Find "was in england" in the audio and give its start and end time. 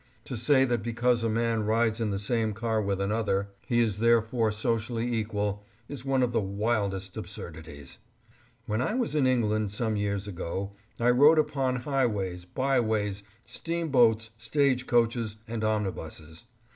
8.95-9.69